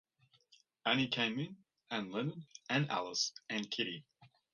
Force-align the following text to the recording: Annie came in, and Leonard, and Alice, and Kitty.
Annie 0.83 1.09
came 1.09 1.37
in, 1.37 1.57
and 1.91 2.11
Leonard, 2.11 2.43
and 2.67 2.89
Alice, 2.89 3.33
and 3.51 3.69
Kitty. 3.69 4.03